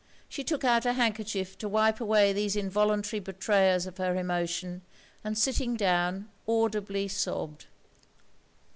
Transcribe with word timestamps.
She 0.27 0.43
took 0.43 0.63
out 0.63 0.83
a 0.87 0.93
handkerchief 0.93 1.59
to 1.59 1.69
wipe 1.69 2.01
away 2.01 2.33
these 2.33 2.55
involuntary 2.55 3.19
betrayers 3.19 3.85
of 3.85 3.97
her 3.97 4.15
emotion, 4.17 4.81
and 5.23 5.37
sitting 5.37 5.75
down, 5.77 6.27
audibly 6.47 7.07
sobbed. 7.07 7.67